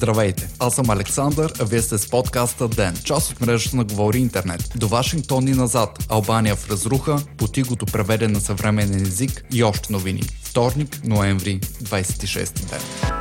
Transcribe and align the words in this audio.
Здравейте, 0.00 0.48
аз 0.58 0.74
съм 0.74 0.90
Александър, 0.90 1.52
а 1.60 1.64
вие 1.64 1.82
сте 1.82 1.98
с 1.98 2.10
подкаста 2.10 2.68
ДЕН, 2.68 2.96
част 3.04 3.32
от 3.32 3.40
мрежата 3.40 3.76
на 3.76 3.84
Говори 3.84 4.18
Интернет. 4.18 4.72
До 4.76 4.88
Вашингтон 4.88 5.48
и 5.48 5.50
назад, 5.50 6.06
Албания 6.08 6.56
в 6.56 6.70
разруха, 6.70 7.16
потигото 7.36 7.86
преведен 7.86 8.32
на 8.32 8.40
съвременен 8.40 9.02
език 9.02 9.44
и 9.52 9.64
още 9.64 9.92
новини. 9.92 10.22
Вторник, 10.42 11.00
ноември, 11.04 11.60
26 11.60 12.70
ден. 12.70 13.19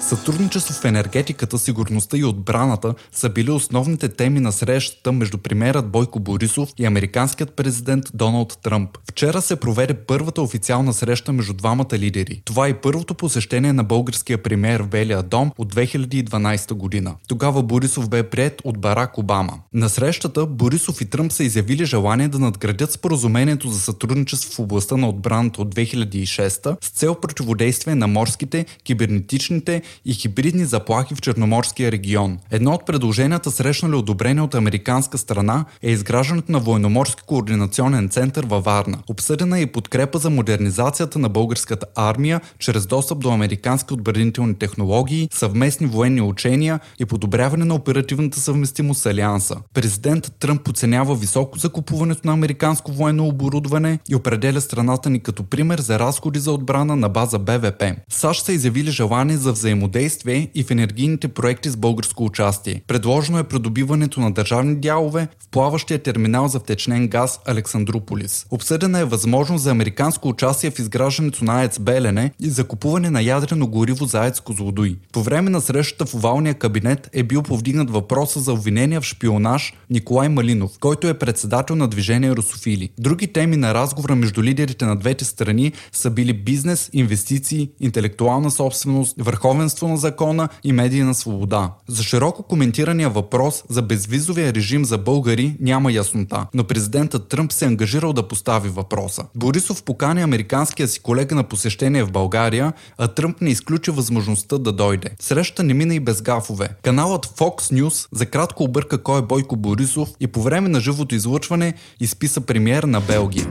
Сътрудничество 0.00 0.74
в 0.74 0.84
енергетиката, 0.84 1.58
сигурността 1.58 2.16
и 2.16 2.24
отбраната 2.24 2.94
са 3.12 3.28
били 3.28 3.50
основните 3.50 4.08
теми 4.08 4.40
на 4.40 4.52
срещата 4.52 5.12
между 5.12 5.38
премьерът 5.38 5.90
Бойко 5.90 6.20
Борисов 6.20 6.68
и 6.78 6.86
американският 6.86 7.52
президент 7.56 8.04
Доналд 8.14 8.58
Тръмп. 8.62 8.98
Вчера 9.10 9.42
се 9.42 9.56
проведе 9.56 9.94
първата 9.94 10.42
официална 10.42 10.92
среща 10.92 11.32
между 11.32 11.52
двамата 11.52 11.92
лидери. 11.92 12.42
Това 12.44 12.68
е 12.68 12.80
първото 12.80 13.14
посещение 13.14 13.72
на 13.72 13.84
българския 13.84 14.42
премьер 14.42 14.82
в 14.82 14.88
Белия 14.88 15.22
дом 15.22 15.50
от 15.58 15.74
2012 15.74 16.72
година. 16.72 17.14
Тогава 17.28 17.62
Борисов 17.62 18.08
бе 18.08 18.22
прият 18.22 18.60
от 18.64 18.78
Барак 18.78 19.18
Обама. 19.18 19.58
На 19.72 19.88
срещата 19.88 20.46
Борисов 20.46 21.00
и 21.00 21.04
Тръмп 21.04 21.32
са 21.32 21.44
изявили 21.44 21.84
желание 21.84 22.28
да 22.28 22.38
надградят 22.38 22.92
споразумението 22.92 23.68
за 23.68 23.80
сътрудничество 23.80 24.52
в 24.52 24.58
областта 24.58 24.96
на 24.96 25.08
отбраната 25.08 25.62
от 25.62 25.74
2006 25.74 26.76
с 26.84 26.88
цел 26.88 27.14
противодействие 27.14 27.94
на 27.94 28.06
морските, 28.06 28.66
кибернетичните 28.84 29.82
и 30.04 30.14
хибридни 30.14 30.64
заплахи 30.64 31.14
в 31.14 31.20
Черноморския 31.20 31.92
регион. 31.92 32.38
Едно 32.50 32.72
от 32.72 32.86
предложенията, 32.86 33.50
срещнали 33.50 33.94
одобрение 33.94 34.42
от 34.42 34.54
американска 34.54 35.18
страна, 35.18 35.64
е 35.82 35.90
изграждането 35.90 36.52
на 36.52 36.58
военноморски 36.58 37.22
координационен 37.26 38.08
център 38.08 38.46
във 38.46 38.64
Варна. 38.64 38.98
Обсъдена 39.08 39.58
е 39.58 39.62
и 39.62 39.66
подкрепа 39.66 40.18
за 40.18 40.30
модернизацията 40.30 41.18
на 41.18 41.28
българската 41.28 41.86
армия 41.94 42.40
чрез 42.58 42.86
достъп 42.86 43.18
до 43.18 43.30
американски 43.30 43.94
отбранителни 43.94 44.54
технологии, 44.54 45.28
съвместни 45.32 45.86
военни 45.86 46.20
учения 46.20 46.80
и 46.98 47.04
подобряване 47.04 47.64
на 47.64 47.74
оперативната 47.74 48.40
съвместимост 48.40 49.02
с 49.02 49.06
Алианса. 49.06 49.56
Президент 49.74 50.32
Тръмп 50.38 50.68
оценява 50.68 51.14
високо 51.14 51.58
закупуването 51.58 52.20
на 52.24 52.32
американско 52.32 52.92
военно 52.92 53.26
оборудване 53.26 53.98
и 54.08 54.14
определя 54.14 54.60
страната 54.60 55.10
ни 55.10 55.20
като 55.20 55.42
пример 55.42 55.80
за 55.80 55.98
разходи 55.98 56.38
за 56.38 56.52
отбрана 56.52 56.96
на 56.96 57.08
база 57.08 57.38
БВП. 57.38 57.82
САЩ 58.08 58.44
са 58.44 58.52
изявили 58.52 58.90
желание 58.90 59.36
за 59.36 59.52
взаимодействие 59.52 59.79
взаимодействие 59.80 60.48
и 60.54 60.62
в 60.62 60.70
енергийните 60.70 61.28
проекти 61.28 61.70
с 61.70 61.76
българско 61.76 62.24
участие. 62.24 62.82
Предложено 62.86 63.38
е 63.38 63.44
придобиването 63.44 64.20
на 64.20 64.32
държавни 64.32 64.74
дялове 64.74 65.28
в 65.38 65.48
плаващия 65.48 65.98
терминал 65.98 66.48
за 66.48 66.60
втечнен 66.60 67.08
газ 67.08 67.40
Александрополис. 67.46 68.46
Обсъдена 68.50 68.98
е 68.98 69.04
възможност 69.04 69.64
за 69.64 69.70
американско 69.70 70.28
участие 70.28 70.70
в 70.70 70.78
изграждането 70.78 71.44
на 71.44 71.60
АЕЦ 71.60 71.78
Белене 71.78 72.32
и 72.40 72.50
закупуване 72.50 73.10
на 73.10 73.22
ядрено 73.22 73.66
гориво 73.66 74.04
за 74.04 74.20
АЕЦ 74.20 74.40
Козлодуй. 74.40 74.96
По 75.12 75.22
време 75.22 75.50
на 75.50 75.60
срещата 75.60 76.06
в 76.06 76.14
овалния 76.14 76.54
кабинет 76.54 77.10
е 77.12 77.22
бил 77.22 77.42
повдигнат 77.42 77.90
въпроса 77.90 78.40
за 78.40 78.52
обвинения 78.52 79.00
в 79.00 79.04
шпионаж 79.04 79.74
Николай 79.90 80.28
Малинов, 80.28 80.78
който 80.80 81.08
е 81.08 81.18
председател 81.18 81.76
на 81.76 81.88
движение 81.88 82.32
Русофили. 82.32 82.90
Други 82.98 83.26
теми 83.26 83.56
на 83.56 83.74
разговора 83.74 84.16
между 84.16 84.42
лидерите 84.42 84.84
на 84.84 84.96
двете 84.96 85.24
страни 85.24 85.72
са 85.92 86.10
били 86.10 86.32
бизнес, 86.32 86.90
инвестиции, 86.92 87.70
интелектуална 87.80 88.50
собственост, 88.50 89.14
върховен 89.18 89.69
върховенство 89.70 89.88
на 89.88 89.96
закона 89.96 90.48
и 90.64 90.72
медийна 90.72 91.14
свобода. 91.14 91.70
За 91.88 92.02
широко 92.02 92.42
коментирания 92.42 93.10
въпрос 93.10 93.64
за 93.68 93.82
безвизовия 93.82 94.54
режим 94.54 94.84
за 94.84 94.98
българи 94.98 95.56
няма 95.60 95.92
яснота, 95.92 96.46
но 96.54 96.64
президентът 96.64 97.28
Тръмп 97.28 97.52
се 97.52 97.64
е 97.64 97.68
ангажирал 97.68 98.12
да 98.12 98.28
постави 98.28 98.68
въпроса. 98.68 99.22
Борисов 99.34 99.82
покани 99.82 100.22
американския 100.22 100.88
си 100.88 101.00
колега 101.00 101.34
на 101.34 101.44
посещение 101.44 102.04
в 102.04 102.10
България, 102.10 102.72
а 102.98 103.08
Тръмп 103.08 103.40
не 103.40 103.50
изключи 103.50 103.90
възможността 103.90 104.58
да 104.58 104.72
дойде. 104.72 105.10
Среща 105.20 105.62
не 105.62 105.74
мина 105.74 105.94
и 105.94 106.00
без 106.00 106.22
гафове. 106.22 106.68
Каналът 106.82 107.26
Fox 107.26 107.74
News 107.74 108.08
за 108.12 108.26
кратко 108.26 108.64
обърка 108.64 109.02
кой 109.02 109.18
е 109.18 109.22
Бойко 109.22 109.56
Борисов 109.56 110.08
и 110.20 110.26
по 110.26 110.42
време 110.42 110.68
на 110.68 110.80
живото 110.80 111.14
излъчване 111.14 111.74
изписа 112.00 112.40
премиер 112.40 112.82
на 112.82 113.00
Белгия. 113.00 113.46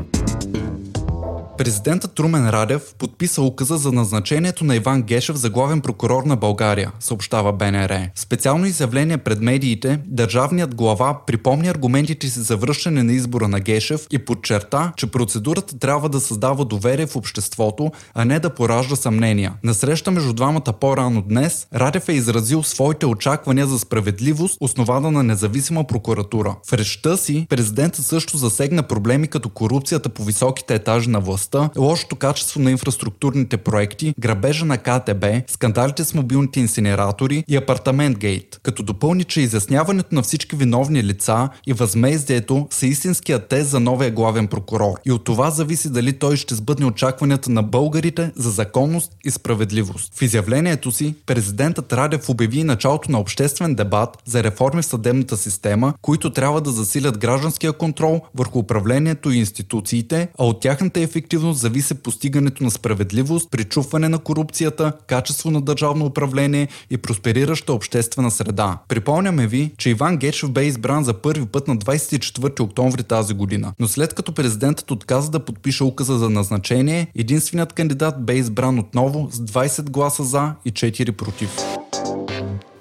Президентът 1.60 2.20
Румен 2.20 2.50
Радев 2.50 2.96
подписа 2.98 3.42
указа 3.42 3.78
за 3.78 3.92
назначението 3.92 4.66
на 4.66 4.76
Иван 4.76 5.02
Гешев 5.02 5.36
за 5.36 5.50
главен 5.50 5.82
прокурор 5.82 6.24
на 6.24 6.36
България, 6.36 6.92
съобщава 7.00 7.54
БНР. 7.54 8.10
Специално 8.16 8.66
изявление 8.66 9.18
пред 9.18 9.42
медиите, 9.42 10.00
държавният 10.06 10.76
глава 10.76 11.26
припомни 11.28 11.68
аргументите 11.68 12.30
си 12.30 12.40
за 12.40 12.58
връщане 12.58 13.04
на 13.04 13.14
избора 13.14 13.48
на 13.48 13.60
Гешев 13.60 14.08
и 14.12 14.20
подчерта, 14.20 14.94
че 14.98 15.08
процедурата 15.08 15.80
трябва 15.80 16.10
да 16.10 16.20
създава 16.20 16.66
доверие 16.66 17.08
в 17.08 17.16
обществото, 17.16 17.92
а 18.14 18.26
не 18.26 18.40
да 18.40 18.50
поражда 18.50 18.96
съмнения. 18.96 19.54
На 19.64 19.74
среща 19.74 20.12
между 20.12 20.34
двамата 20.34 20.74
по-рано 20.82 21.22
днес, 21.22 21.68
Радев 21.76 22.10
е 22.10 22.14
изразил 22.14 22.64
своите 22.64 23.06
очаквания 23.06 23.68
за 23.68 23.80
справедливост, 23.80 24.58
основана 24.60 25.12
на 25.12 25.24
независима 25.24 25.84
прокуратура. 25.84 26.56
В 26.66 26.74
речта 26.74 27.18
си 27.18 27.48
президентът 27.50 28.06
също 28.06 28.38
засегна 28.38 28.84
проблеми 28.84 29.28
като 29.28 29.50
корупцията 29.50 30.10
по 30.10 30.24
високите 30.24 30.76
етажи 30.76 31.10
на 31.10 31.20
властта 31.20 31.49
сигурността, 31.50 31.80
лошото 31.82 32.16
качество 32.16 32.60
на 32.60 32.72
инфраструктурните 32.72 33.58
проекти, 33.58 34.14
грабежа 34.20 34.66
на 34.66 34.78
КТБ, 34.78 35.26
скандалите 35.48 36.04
с 36.04 36.14
мобилните 36.14 36.60
инсинератори 36.60 37.44
и 37.48 37.58
апартамент 37.58 38.18
гейт, 38.18 38.60
като 38.64 38.84
допълни, 38.84 39.24
че 39.24 39.42
изясняването 39.42 40.16
на 40.16 40.22
всички 40.22 40.56
виновни 40.56 41.04
лица 41.04 41.50
и 41.68 41.74
възмездието 41.74 42.68
са 42.72 42.88
истинския 42.88 43.40
тест 43.40 43.70
за 43.70 43.80
новия 43.80 44.12
главен 44.12 44.48
прокурор. 44.48 44.94
И 45.06 45.12
от 45.12 45.24
това 45.24 45.50
зависи 45.50 45.90
дали 45.90 46.14
той 46.14 46.38
ще 46.38 46.56
сбъдне 46.56 46.86
очакванията 46.86 47.52
на 47.52 47.64
българите 47.64 48.32
за 48.36 48.52
законност 48.52 49.12
и 49.26 49.32
справедливост. 49.32 50.14
В 50.16 50.22
изявлението 50.22 50.92
си 50.92 51.16
президентът 51.26 51.94
Радев 51.94 52.30
обяви 52.30 52.64
началото 52.64 53.12
на 53.12 53.20
обществен 53.20 53.76
дебат 53.76 54.18
за 54.26 54.44
реформи 54.44 54.82
в 54.82 54.86
съдебната 54.86 55.38
система, 55.38 55.94
които 56.02 56.34
трябва 56.34 56.62
да 56.62 56.72
засилят 56.72 57.18
гражданския 57.18 57.74
контрол 57.74 58.22
върху 58.36 58.60
управлението 58.60 59.32
и 59.32 59.38
институциите, 59.38 60.28
а 60.40 60.46
от 60.46 60.62
тяхната 60.62 61.00
ефективност 61.00 61.39
ефективност 61.40 61.60
зависи 61.60 61.94
постигането 61.94 62.64
на 62.64 62.72
справедливост, 62.72 63.52
причупване 63.52 64.10
на 64.10 64.20
корупцията, 64.20 64.94
качество 65.08 65.52
на 65.52 65.62
държавно 65.62 66.06
управление 66.06 66.68
и 66.90 66.98
просперираща 66.98 67.74
обществена 67.74 68.32
среда. 68.32 68.78
Припомняме 68.88 69.48
ви, 69.48 69.72
че 69.78 69.90
Иван 69.90 70.18
Гечев 70.18 70.52
бе 70.52 70.66
избран 70.66 71.04
за 71.04 71.14
първи 71.14 71.46
път 71.46 71.68
на 71.68 71.78
24 71.78 72.60
октомври 72.60 73.04
тази 73.04 73.34
година, 73.34 73.74
но 73.80 73.88
след 73.88 74.14
като 74.14 74.32
президентът 74.32 74.92
отказа 74.92 75.32
да 75.32 75.40
подпише 75.40 75.84
указа 75.84 76.18
за 76.18 76.30
назначение, 76.30 77.08
единственият 77.16 77.74
кандидат 77.74 78.26
бе 78.26 78.34
избран 78.34 78.80
отново 78.80 79.30
с 79.32 79.40
20 79.40 79.90
гласа 79.90 80.24
за 80.24 80.54
и 80.66 80.72
4 80.72 81.12
против. 81.12 81.50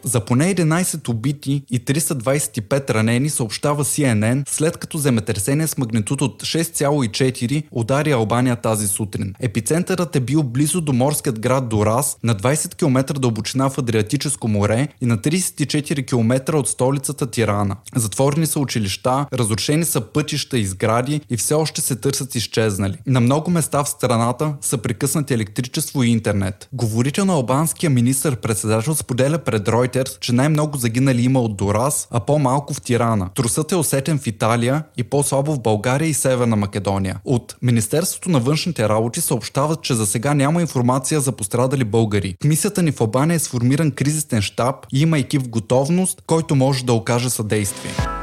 За 0.03 0.25
поне 0.25 0.55
11 0.55 1.09
убити 1.09 1.63
и 1.71 1.85
325 1.85 2.91
ранени 2.91 3.31
съобщава 3.31 3.85
CNN, 3.85 4.49
след 4.49 4.77
като 4.77 4.99
земетресение 4.99 5.67
с 5.67 5.79
магнитуд 5.79 6.23
от 6.23 6.43
6,4 6.43 7.63
удари 7.71 8.13
Албания 8.13 8.57
тази 8.57 8.89
сутрин. 8.89 9.35
Епицентърът 9.41 10.17
е 10.17 10.21
бил 10.21 10.43
близо 10.43 10.81
до 10.81 10.93
морският 10.93 11.41
град 11.41 11.69
Дорас, 11.69 12.17
на 12.23 12.35
20 12.35 12.75
км 12.75 13.21
дълбочина 13.21 13.71
в 13.71 13.79
Адриатическо 13.79 14.49
море 14.49 14.89
и 15.01 15.07
на 15.07 15.19
34 15.19 16.07
км 16.07 16.55
от 16.55 16.69
столицата 16.69 17.31
Тирана. 17.31 17.77
Затворени 17.97 18.47
са 18.47 18.61
училища, 18.61 19.27
разрушени 19.33 19.85
са 19.85 20.01
пътища 20.01 20.59
и 20.59 20.67
сгради 20.67 21.21
и 21.31 21.37
все 21.37 21.55
още 21.55 21.81
се 21.81 21.97
търсят 21.97 22.35
изчезнали. 22.35 22.97
На 23.07 23.21
много 23.21 23.51
места 23.51 23.85
в 23.85 23.89
страната 23.89 24.55
са 24.61 24.79
прекъснати 24.79 25.35
електричество 25.35 26.03
и 26.03 26.09
интернет. 26.09 26.69
Говорител 26.73 27.25
на 27.25 27.33
албанския 27.33 27.91
министр-председател 27.91 28.95
споделя 28.95 29.39
пред 29.39 29.69
Reuters, 29.69 29.88
Reuters, 29.89 30.21
че 30.21 30.33
най-много 30.33 30.79
загинали 30.79 31.23
има 31.23 31.41
от 31.41 31.57
Дорас, 31.57 32.09
а 32.11 32.21
по-малко 32.21 32.75
в 32.75 32.81
Тирана. 32.81 33.31
Трусът 33.35 33.73
е 33.73 33.77
усетен 33.77 34.19
в 34.19 34.27
Италия 34.27 34.83
и 34.97 35.05
по-слабо 35.05 35.55
в 35.55 35.61
България 35.61 36.09
и 36.09 36.15
Северна 36.15 36.57
Македония. 36.57 37.21
От 37.25 37.57
Министерството 37.63 38.31
на 38.31 38.41
външните 38.41 38.89
работи 38.89 39.21
съобщават, 39.21 39.83
че 39.83 39.95
за 39.95 40.07
сега 40.07 40.35
няма 40.35 40.61
информация 40.61 41.21
за 41.21 41.33
пострадали 41.33 41.85
българи. 41.85 42.35
В 42.43 42.45
мисията 42.45 42.83
ни 42.83 42.93
в 42.93 43.01
Албания 43.01 43.35
е 43.35 43.39
сформиран 43.39 43.91
кризисен 43.91 44.43
штаб 44.43 44.87
и 44.93 45.01
има 45.01 45.19
екип 45.19 45.43
в 45.43 45.49
готовност, 45.49 46.23
който 46.27 46.55
може 46.55 46.85
да 46.85 46.93
окаже 46.93 47.31
съдействие. 47.31 48.18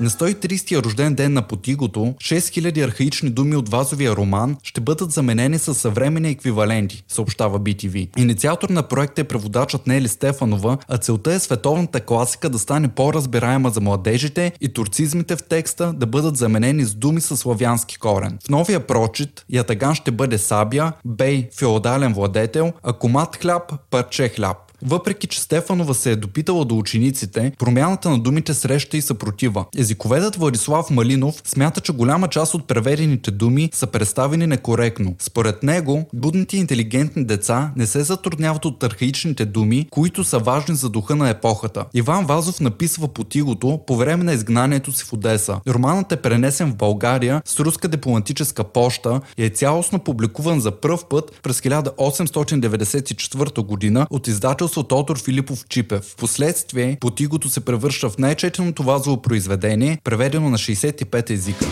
На 0.00 0.10
130-я 0.10 0.82
рожден 0.82 1.14
ден 1.14 1.32
на 1.32 1.42
Потигото, 1.42 2.00
6000 2.00 2.84
архаични 2.84 3.30
думи 3.30 3.56
от 3.56 3.68
вазовия 3.68 4.16
роман 4.16 4.56
ще 4.62 4.80
бъдат 4.80 5.10
заменени 5.10 5.58
с 5.58 5.74
съвременни 5.74 6.30
еквиваленти, 6.30 7.04
съобщава 7.08 7.60
BTV. 7.60 8.18
Инициатор 8.18 8.68
на 8.68 8.82
проекта 8.82 9.20
е 9.20 9.24
преводачът 9.24 9.86
Нели 9.86 10.08
Стефанова, 10.08 10.78
а 10.88 10.98
целта 10.98 11.32
е 11.32 11.38
световната 11.38 12.00
класика 12.00 12.50
да 12.50 12.58
стане 12.58 12.88
по-разбираема 12.88 13.70
за 13.70 13.80
младежите 13.80 14.52
и 14.60 14.72
турцизмите 14.72 15.36
в 15.36 15.42
текста 15.42 15.92
да 15.92 16.06
бъдат 16.06 16.36
заменени 16.36 16.84
с 16.84 16.94
думи 16.94 17.20
със 17.20 17.40
славянски 17.40 17.98
корен. 17.98 18.38
В 18.46 18.48
новия 18.48 18.86
прочит 18.86 19.44
Ятаган 19.48 19.94
ще 19.94 20.10
бъде 20.10 20.38
сабя, 20.38 20.92
бей, 21.04 21.48
феодален 21.58 22.14
владетел, 22.14 22.72
а 22.82 22.92
комат 22.92 23.36
хляб, 23.36 23.72
парче 23.90 24.28
хляб. 24.28 24.69
Въпреки, 24.82 25.26
че 25.26 25.40
Стефанова 25.40 25.94
се 25.94 26.12
е 26.12 26.16
допитала 26.16 26.64
до 26.64 26.78
учениците, 26.78 27.52
промяната 27.58 28.10
на 28.10 28.18
думите 28.18 28.54
среща 28.54 28.96
и 28.96 29.02
съпротива. 29.02 29.64
Езиковедът 29.76 30.36
Владислав 30.36 30.90
Малинов 30.90 31.42
смята, 31.44 31.80
че 31.80 31.92
голяма 31.92 32.28
част 32.28 32.54
от 32.54 32.66
преведените 32.66 33.30
думи 33.30 33.70
са 33.72 33.86
представени 33.86 34.46
некоректно. 34.46 35.14
Според 35.18 35.62
него, 35.62 36.08
будните 36.14 36.56
интелигентни 36.56 37.24
деца 37.24 37.72
не 37.76 37.86
се 37.86 38.02
затрудняват 38.02 38.64
от 38.64 38.82
архаичните 38.82 39.44
думи, 39.44 39.86
които 39.90 40.24
са 40.24 40.38
важни 40.38 40.74
за 40.74 40.88
духа 40.88 41.16
на 41.16 41.30
епохата. 41.30 41.84
Иван 41.94 42.26
Вазов 42.26 42.60
написва 42.60 43.08
по 43.08 43.24
тигото 43.24 43.80
по 43.86 43.96
време 43.96 44.24
на 44.24 44.32
изгнанието 44.32 44.92
си 44.92 45.04
в 45.04 45.12
Одеса. 45.12 45.60
Романът 45.68 46.12
е 46.12 46.16
пренесен 46.16 46.72
в 46.72 46.76
България 46.76 47.42
с 47.44 47.60
руска 47.60 47.88
дипломатическа 47.88 48.64
поща 48.64 49.20
и 49.38 49.44
е 49.44 49.48
цялостно 49.48 49.98
публикуван 49.98 50.60
за 50.60 50.70
пръв 50.70 51.04
път 51.10 51.40
през 51.42 51.60
1894 51.60 53.66
година 53.66 54.06
от 54.10 54.28
издателство 54.70 54.82
Тодор 54.82 55.18
Филипов 55.18 55.64
Чипев. 55.68 56.04
Впоследствие 56.04 56.96
Потигото 57.00 57.48
се 57.48 57.60
превръща 57.60 58.10
в 58.10 58.18
най-четеното 58.18 58.82
вазово 58.82 59.22
произведение, 59.22 59.98
преведено 60.04 60.50
на 60.50 60.58
65 60.58 61.30
езика. 61.30 61.66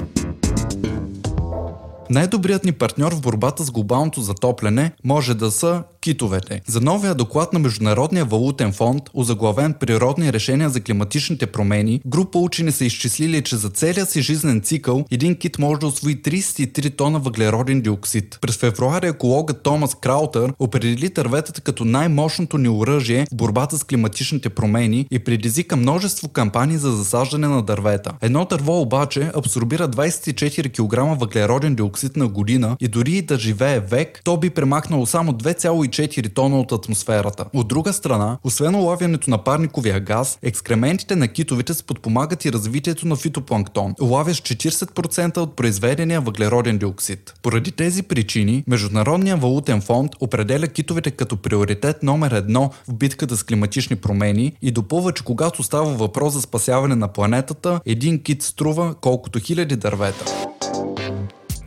Най-добрият 2.10 2.64
ни 2.64 2.72
партньор 2.72 3.14
в 3.14 3.20
борбата 3.20 3.64
с 3.64 3.70
глобалното 3.70 4.20
затопляне 4.20 4.92
може 5.04 5.34
да 5.34 5.50
са 5.50 5.82
китовете. 6.00 6.60
За 6.66 6.80
новия 6.80 7.14
доклад 7.14 7.52
на 7.52 7.58
Международния 7.58 8.24
валутен 8.24 8.72
фонд, 8.72 9.02
озаглавен 9.14 9.74
природни 9.74 10.32
решения 10.32 10.70
за 10.70 10.80
климатичните 10.80 11.46
промени, 11.46 12.00
група 12.06 12.38
учени 12.38 12.72
са 12.72 12.84
изчислили, 12.84 13.42
че 13.42 13.56
за 13.56 13.68
целия 13.68 14.06
си 14.06 14.22
жизнен 14.22 14.60
цикъл 14.60 15.04
един 15.10 15.36
кит 15.36 15.58
може 15.58 15.80
да 15.80 15.86
освои 15.86 16.22
33 16.22 16.96
тона 16.96 17.18
въглероден 17.18 17.80
диоксид. 17.80 18.38
През 18.40 18.56
февруари 18.56 19.06
екологът 19.06 19.62
Томас 19.62 19.94
Краутър 19.94 20.52
определи 20.58 21.10
търветата 21.10 21.60
като 21.60 21.84
най-мощното 21.84 22.58
ни 22.58 22.68
оръжие 22.68 23.26
в 23.32 23.34
борбата 23.34 23.78
с 23.78 23.84
климатичните 23.84 24.48
промени 24.48 25.06
и 25.10 25.18
предизвика 25.18 25.76
множество 25.76 26.28
кампании 26.28 26.76
за 26.76 26.90
засаждане 26.90 27.48
на 27.48 27.62
дървета. 27.62 28.12
Едно 28.20 28.44
дърво 28.44 28.80
обаче 28.80 29.30
абсорбира 29.36 29.88
24 29.88 30.70
кг 30.72 31.20
въглероден 31.20 31.74
диоксид 31.74 32.16
на 32.16 32.28
година 32.28 32.76
и 32.80 32.88
дори 32.88 33.22
да 33.22 33.38
живее 33.38 33.80
век, 33.80 34.20
то 34.24 34.36
би 34.36 34.50
премахнало 34.50 35.06
само 35.06 35.32
2,4 35.32 35.87
4 35.88 36.34
тона 36.34 36.60
от 36.60 36.72
атмосферата. 36.72 37.44
От 37.54 37.68
друга 37.68 37.92
страна, 37.92 38.38
освен 38.44 38.74
улавянето 38.74 39.30
на 39.30 39.44
парниковия 39.44 40.00
газ, 40.00 40.38
екскрементите 40.42 41.16
на 41.16 41.28
китовите 41.28 41.74
сподпомагат 41.74 42.44
и 42.44 42.52
развитието 42.52 43.08
на 43.08 43.16
фитопланктон, 43.16 43.94
улавящ 44.00 44.44
40% 44.44 45.38
от 45.38 45.56
произведения 45.56 46.20
въглероден 46.20 46.78
диоксид. 46.78 47.34
Поради 47.42 47.72
тези 47.72 48.02
причини, 48.02 48.64
Международният 48.66 49.40
валутен 49.40 49.80
фонд 49.80 50.12
определя 50.20 50.68
китовете 50.68 51.10
като 51.10 51.36
приоритет 51.36 52.02
номер 52.02 52.30
едно 52.30 52.70
в 52.88 52.94
битката 52.94 53.36
с 53.36 53.42
климатични 53.42 53.96
промени 53.96 54.52
и 54.62 54.70
допълва, 54.70 55.12
че 55.12 55.24
когато 55.24 55.62
става 55.62 55.94
въпрос 55.94 56.34
за 56.34 56.40
спасяване 56.40 56.94
на 56.94 57.08
планетата, 57.08 57.80
един 57.86 58.22
кит 58.22 58.42
струва 58.42 58.94
колкото 59.00 59.38
хиляди 59.38 59.76
дървета. 59.76 60.47